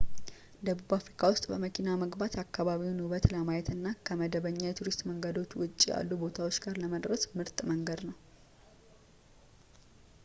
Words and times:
ደቡብ 0.67 0.91
አፍሪካ 0.95 1.27
ውስጥ 1.31 1.43
በመኪና 1.49 1.89
መግባት 2.03 2.35
የአካባቢውን 2.37 3.03
ውበት 3.03 3.25
ለማየት 3.33 3.67
እና 3.75 3.85
ከመደበኛ 4.09 4.59
የቱሪስት 4.69 5.05
መንገዶች 5.09 5.53
ውጪ 5.61 5.79
ያሉ 5.93 6.19
ቦታዎች 6.23 6.59
ጋር 6.65 6.81
ለመድረስ 6.85 7.31
ምርጥ 7.37 7.57
መንገድ 7.71 8.01
ነው 8.09 8.17